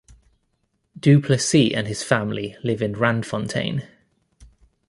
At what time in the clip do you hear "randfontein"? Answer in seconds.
2.95-3.85